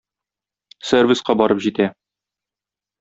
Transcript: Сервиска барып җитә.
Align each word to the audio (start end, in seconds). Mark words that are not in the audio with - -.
Сервиска 0.91 1.37
барып 1.43 1.61
җитә. 1.67 1.91